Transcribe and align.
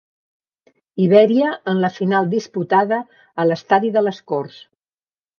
Ibèria 1.03 1.49
en 1.73 1.81
la 1.83 1.91
final 1.97 2.31
disputada 2.31 2.99
a 3.43 3.45
l'estadi 3.49 3.93
de 3.99 4.03
les 4.07 4.23
Corts. 4.33 4.57